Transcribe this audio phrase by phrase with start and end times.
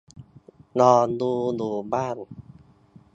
[0.79, 2.15] นอนดูอยู่บ้าน